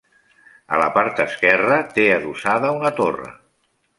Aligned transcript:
A 0.77 0.79
la 0.83 0.87
part 0.95 1.21
esquerra 1.25 1.77
té 1.99 2.07
adossada 2.15 2.73
una 2.79 2.95
torre. 3.03 3.29